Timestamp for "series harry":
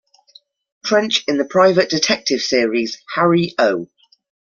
2.41-3.53